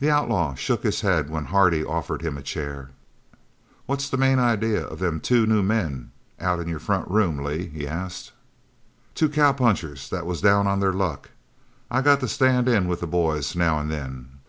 The 0.00 0.10
outlaw 0.10 0.56
shook 0.56 0.82
his 0.82 1.02
head 1.02 1.30
when 1.30 1.44
Hardy 1.44 1.84
offered 1.84 2.22
him 2.22 2.36
a 2.36 2.42
chair. 2.42 2.90
"What's 3.86 4.08
the 4.10 4.16
main 4.16 4.40
idea 4.40 4.84
of 4.84 4.98
them 4.98 5.20
two 5.20 5.46
new 5.46 5.62
men 5.62 6.10
out 6.40 6.58
in 6.58 6.66
your 6.66 6.80
front 6.80 7.08
room, 7.08 7.38
Lee?" 7.38 7.68
he 7.68 7.86
asked. 7.86 8.32
"Two 9.14 9.28
cowpunchers 9.28 10.08
that 10.10 10.26
was 10.26 10.40
down 10.40 10.66
on 10.66 10.80
their 10.80 10.92
luck. 10.92 11.30
I 11.88 12.02
got 12.02 12.18
to 12.18 12.28
stand 12.28 12.66
in 12.68 12.88
with 12.88 12.98
the 12.98 13.06
boys 13.06 13.54
now 13.54 13.78
and 13.78 13.88
then." 13.92 14.40